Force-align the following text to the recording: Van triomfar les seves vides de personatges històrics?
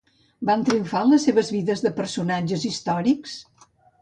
Van 0.49 0.61
triomfar 0.69 1.01
les 1.09 1.27
seves 1.29 1.51
vides 1.57 1.83
de 1.89 1.93
personatges 2.01 2.65
històrics? 2.71 3.39